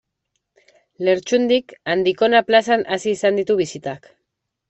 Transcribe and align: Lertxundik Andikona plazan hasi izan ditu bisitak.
Lertxundik 1.09 1.75
Andikona 1.95 2.41
plazan 2.49 2.85
hasi 2.95 3.13
izan 3.19 3.37
ditu 3.41 3.59
bisitak. 3.63 4.09